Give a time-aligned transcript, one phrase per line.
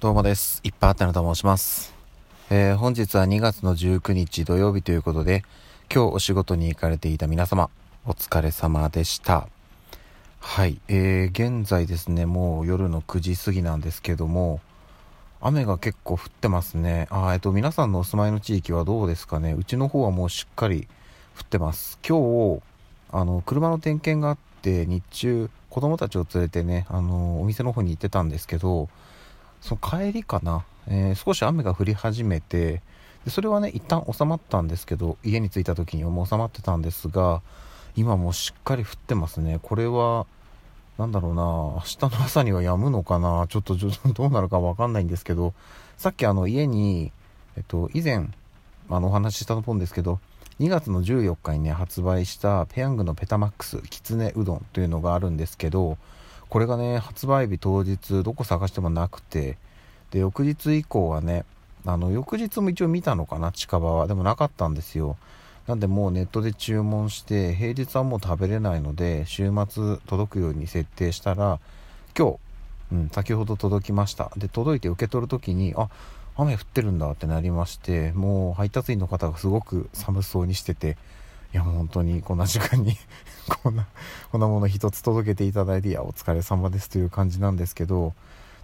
[0.00, 0.62] どうもです。
[0.64, 1.92] いっぱいあったのと申します。
[2.48, 5.44] えー、本日は2月の19日土曜日ということで、
[5.94, 7.68] 今日お仕事に行かれていた皆様、
[8.06, 9.46] お疲れ様でした。
[10.38, 14.62] はい、えー、現在ですね、もう夜の9時過ぎなんですけども、
[15.42, 17.06] 雨が結構降ってますね。
[17.10, 19.52] あえっと、皆さんのお住まいの地域はどうですかね。
[19.52, 20.88] うちの方はもうしっかり
[21.38, 21.98] 降ってます。
[22.08, 22.62] 今日、
[23.12, 28.88] あの、車の点検があって、日中、子供たちを連れてね、あの、お店の方に行ってたんですけど、
[29.60, 32.82] その帰りかな、えー、少し雨が降り始めて
[33.24, 37.42] でそれはね一旦収まったんですけど家に着いた時にはもう収まってたんですが
[37.96, 39.58] 今もしっかり降ってますね。
[39.62, 40.26] これは
[40.96, 43.74] 何だろうな明日の朝には止むのかなちょっと
[44.12, 45.54] どうなるかわかんないんですけど
[45.96, 47.10] さっきあの家に
[47.56, 48.28] えっと以前
[48.90, 50.20] あのお話ししたと思うんですけど
[50.60, 55.96] 2月の14日にね発売したペヤングのペタマックスきつねうどんというのがあるんですけど
[56.50, 59.56] これがね発売日当日どこ探してもなくて。
[60.10, 61.44] で翌日以降はね
[61.86, 64.06] あの翌日も一応見たのかな近場は。
[64.06, 65.16] でもなかったんですよ。
[65.66, 71.60] なんでもうネットで注文して平日はもう食べれないので週末届くように設定したら
[72.18, 72.38] 今日、
[72.92, 74.32] うん、先ほど届きました。
[74.36, 75.88] で届いて受け取る時にあ
[76.36, 80.96] 雨降ってるんだってなりましてもう配達員の方がすごく寒そうにしてて
[81.52, 82.96] いや本当にこんな時間に
[83.62, 83.86] こんな
[84.30, 88.14] こんなもの一つ届けていただいていやお疲れ様ですという感じなんですけど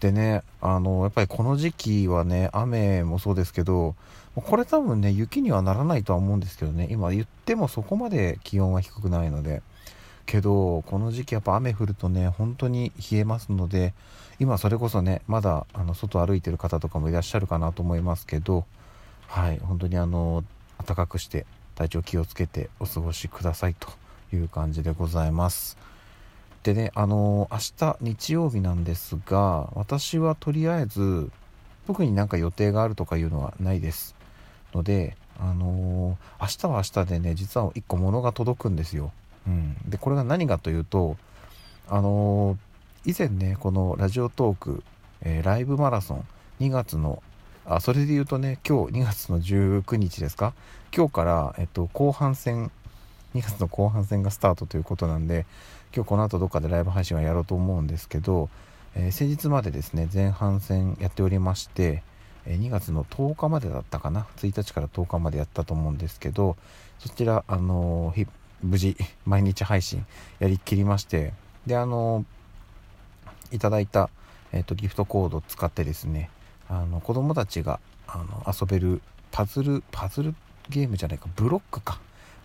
[0.00, 3.94] でねあのやっぱりこの時期はね雨もそうですけど
[4.34, 9.62] これ多分ね雪にはならないとは思うんですけどね今言ってもそこまで気温は低くないので
[10.24, 13.92] けどこの時期やっぱ雨降るとね本当に冷えますので
[14.38, 18.64] 今それこそねまだあの外歩いてる方とかもいらっしゃるかなと思いますけど
[19.26, 20.44] はい本当にあの
[20.86, 21.44] 暖かくして
[21.80, 23.88] 体調気をつけてお過ごしくださいと
[24.34, 25.78] いう感じでございます。
[26.62, 31.30] でね、あのー、明日日曜日なんですが、私はとりあえず、
[31.86, 34.14] 特になんか予定があるとかいうのはないです。
[34.74, 39.10] ので、あのー、明日は明日でね、実は1個物が届くんですよ。
[39.46, 39.74] うん。
[39.88, 41.16] で、これが何かというと、
[41.88, 44.84] あのー、以前ね、このラジオトーク、
[45.22, 46.26] えライブマラソン、
[46.60, 47.22] 2月の
[47.66, 50.54] あそれで言うとね今日2月の19日ですか？
[50.94, 52.70] 今日から、えっと、後半戦
[53.34, 55.46] 2月の後半戦がスタートということなんで
[55.94, 58.48] 今日この後どっかでライブ配信はやろうと思うんですけど、
[58.96, 62.02] えー、先日までですね前半戦やっておりまして、
[62.46, 66.56] えー、2月の10日までだったかな？1日から10日までやったと思うんですけど
[66.98, 68.26] そちらあのー、
[68.62, 68.96] 無事
[69.26, 70.04] 毎日配信
[70.38, 71.34] やりきりまして
[71.66, 72.24] であの
[73.52, 74.10] いただいた、
[74.52, 76.30] えーとギフトコードを使ってですね
[76.70, 80.34] あの子供たちがあの遊べるパズルパズル
[80.68, 82.00] ゲームじゃないかブロックか。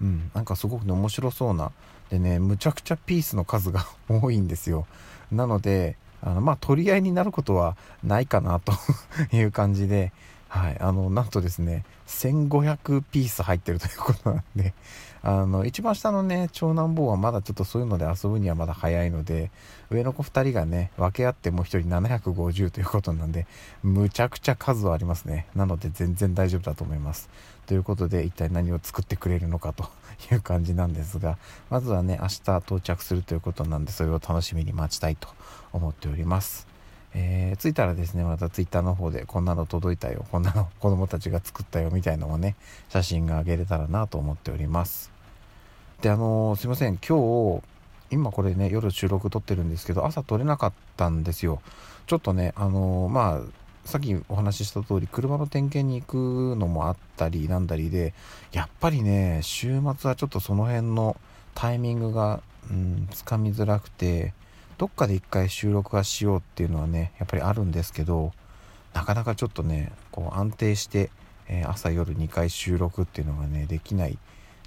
[0.00, 0.30] うん。
[0.34, 1.72] なんかすごくね面白そうな
[2.10, 4.86] でねむちゃくちゃピースの数が 多いんですよ。
[5.32, 8.72] なのであのまあ取り合いになることはないかなと
[9.32, 10.12] いう感じで。
[10.48, 10.80] はい。
[10.80, 14.74] あのなんとですね1500ピース入ってるということなんで。
[15.22, 19.50] あの一番下のね長男坊はまだちょっとそういうので遊ぶにはまだ早いので
[19.90, 23.46] 上の子2人がね分け合ってもう1人750ということなんで
[23.82, 25.46] むちゃくちゃ数はありますね。
[25.54, 27.28] なので全然大丈夫だと思います。
[27.66, 29.88] ということで一体何を作ってくれるのかと
[30.32, 31.38] いう感じなんですが
[31.68, 35.28] まずはね明日到着するということなんでそれを楽しみに待ちたいと
[35.72, 36.66] 思っております。
[37.14, 42.56] えー、着いたらですね、また twitter の方でこんなの届いたよ、こんなの 子供たちが作ったよみたいのをね、
[42.88, 45.10] 写真が上げれたらなと思っております。
[46.02, 47.62] で、あのー、すいません、今日、
[48.10, 51.60] 今これね、夜収録撮ってるんですけど、朝撮れなかったんですよ。
[52.06, 58.14] ちょっとね、あのー、まあ、さっきお話しした通り、車の点検に行くのもあったりなんだりで、
[58.52, 61.16] やっぱりね、週末はちょっとその辺の
[61.54, 62.40] タイミングが、
[62.70, 64.32] うん、つかみづらくて、
[64.80, 68.32] どっかで一回収録はしようっていうのはねやっぱりあるんですけど
[68.94, 71.10] なかなかちょっとねこう安定して、
[71.48, 74.16] えー、朝夜2回収録っていうのがねできない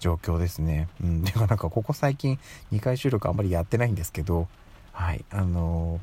[0.00, 0.88] 状況ですね。
[1.00, 2.40] うん、 でもなんかここ最近
[2.72, 4.48] 2回収録あんまりやってないんですけど
[4.90, 5.24] はい。
[5.30, 6.00] あの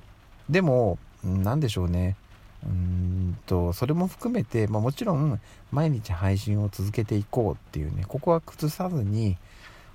[0.49, 2.15] ー、でも何でしょうね。
[2.65, 5.41] うんとそれも含めて、まあ、もちろん
[5.73, 9.37] 毎日配信を続けていこうっていうねここは崩さずに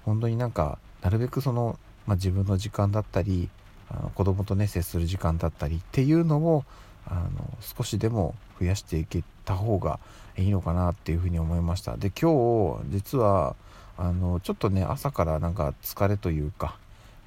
[0.05, 3.49] 本当になんかなるべくその、まあ、自分の時間だったり
[3.93, 6.65] あの子供とね接する時間だったりっていうのを
[7.07, 9.99] あの少しでも増やしていけた方が
[10.37, 11.97] いいのかなっていうふうに思いました。
[11.97, 13.55] で今日実は
[13.99, 16.77] あのちょっとね朝からなんか疲れというか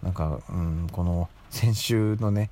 [0.01, 2.50] なんか、うん、この先週のね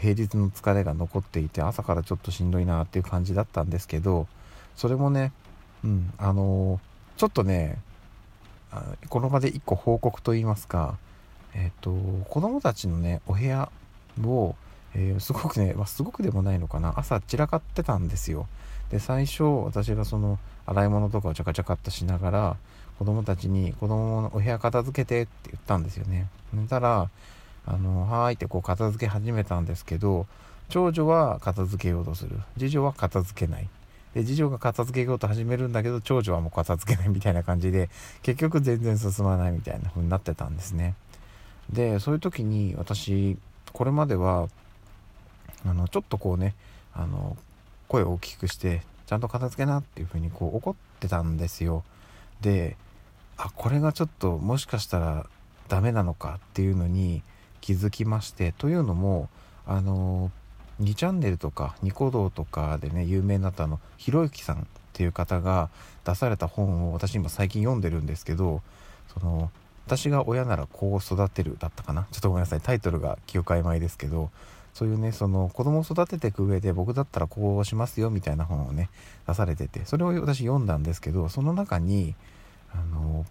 [0.00, 4.26] 平日の疲れが残っていて朝からちょっとしんどいなっていう感じだったんですけど
[4.76, 5.32] それもね、
[5.84, 6.80] うん、あの
[7.16, 7.78] ちょっとね
[9.08, 10.98] この場で一個報告と言いますか
[11.56, 11.90] えっ、ー、と
[12.28, 13.70] 子供たちのねお部屋
[14.24, 14.54] を、
[14.94, 16.94] えー、すごくね、まあ、すごくでもないのかな。
[16.96, 18.46] 朝散らかってたんですよ。
[18.90, 22.56] で最初私がその洗い物とかをチャカチャカっとしながら
[22.98, 26.28] 子供たちに子供のお部屋片付けてって言ったんですよね。
[26.52, 27.08] 寝たら
[27.66, 30.26] あのはーいってこう片付け始めたんですけど
[30.68, 32.38] 長女は片付けようとする。
[32.58, 33.68] 次女は片付けない。
[34.14, 37.90] で次女が片付けようと始めるんだけど長女はもう片付けないみたいな感じで
[38.22, 40.94] 結局全然進まないみたいな風になってたんですね。
[41.70, 43.36] でそういう時に私
[43.72, 44.48] これまでは
[45.64, 46.54] あのちょっとこうね
[46.94, 47.36] あの
[47.88, 51.84] 声を大きくしてちゃんと片付けなっていう風にこう怒ってたんですよ。
[52.40, 52.76] で
[53.36, 55.26] あこれがちょっともしかしたら
[55.68, 57.22] ダメなのかっていうのに
[57.60, 59.28] 気づきましてというのも
[59.66, 60.30] あの
[60.80, 65.68] 2チャンネルとかニコ動とかでね有名になったあのひろゆきさんっていう方が
[66.04, 68.62] 出された本を私今最近読んでるんですけど
[69.12, 69.50] その
[69.86, 72.06] 私が親ならこう育てるだったかな。
[72.10, 72.60] ちょっとごめんなさい。
[72.60, 74.30] タイトルが記憶曖昧ですけど
[74.76, 78.90] そういうねその子供を育てていく上で僕だったらこうしますよみたいな本をね
[79.26, 82.14] 出されててそれを私読んだんですけどその中に
[82.74, 83.24] あの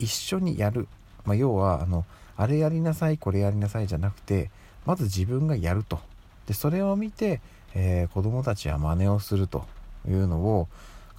[0.00, 0.88] 一緒にやる、
[1.24, 2.04] まあ、要はあの
[2.36, 4.50] あれやりなさいこれやりなさいじゃなくて
[4.84, 6.00] まず自分がやると。
[6.46, 7.40] でそれを見て、
[7.76, 9.64] えー、子供たちは真似をすると
[10.08, 10.66] いうのを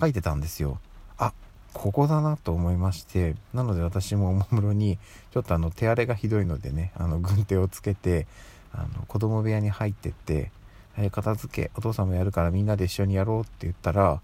[0.02, 0.80] 書いてたんですよ。
[1.18, 1.32] あ
[1.74, 4.98] ここだなと思いましてなので私もおもむろに
[5.32, 8.28] ちょっとあの手荒れがひどいのでねあの軍手をつけて
[8.74, 10.52] あの子供部屋に入ってって
[10.98, 14.22] 「え片付けお父さんもやるからみんなで一緒にやろう」って言ったら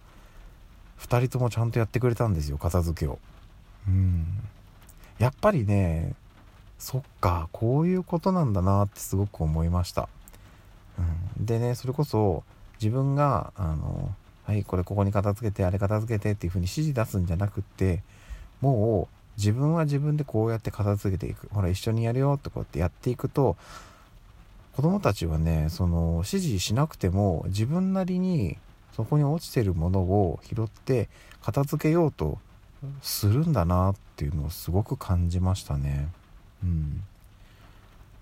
[1.00, 3.20] 2人ともちゃんとやってくれたんですよ片付けを。
[3.88, 4.26] うん。
[5.20, 6.14] やっぱりね
[6.78, 10.10] そっかこういうことなんだなってすごく思いました、
[11.38, 12.44] うん、でねそれこそ
[12.82, 14.14] 自分があの
[14.46, 18.04] はいこれここに片付けてあれ片付けてっていう風に指示出すんじゃなくって
[18.62, 21.50] もう自分は自分でこうやって片付けていく。
[21.52, 23.58] ほら一緒にやるよってこうやってやっていくと
[24.76, 28.58] 子供たちはねその指示しなくても自分なりに
[28.96, 31.10] そこに落ちてるものを拾って
[31.42, 32.38] 片付けようと
[33.02, 36.08] するんだなっていうのをすごく感じましたね。
[36.64, 37.04] うん、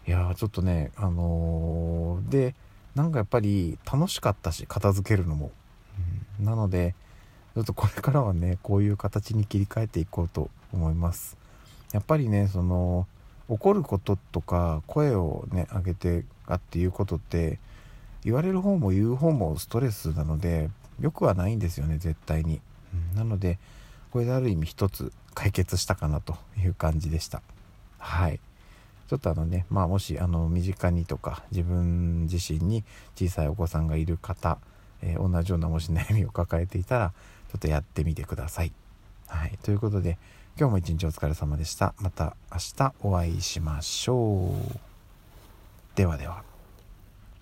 [0.07, 2.55] いやちょっとねあのー、で
[2.95, 5.51] なんかやっぱり楽しかったし片付けるのも、
[6.39, 6.95] なので
[7.55, 11.37] ちょっとこれからはねこういう形に切り替えていこうと思います。
[11.91, 13.07] やっぱりねその
[13.47, 17.59] 怒ることとか声をね上げてあっていうことって
[18.23, 20.69] 言われる方も言う方もストレスなので
[20.99, 22.61] よくはないんですよね絶対に、
[22.93, 23.59] うん、なので
[24.11, 27.41] これである意味一つ解決したかなという感じでした。
[27.97, 28.39] はい。
[29.09, 32.83] ちょっとあのねまあもしあの身近にとか自分自身に
[33.15, 34.57] 小さいお子さんがいる方、
[35.03, 37.13] えー、同じようなもし悩みを抱えていたら
[37.51, 38.71] ちょっとやってみてください。
[39.27, 39.57] はい。
[39.63, 40.17] ということで
[40.57, 41.93] 今日も一日お疲れ様でした。
[41.99, 44.79] また明日お会いしましょう。
[45.95, 46.52] ではでは。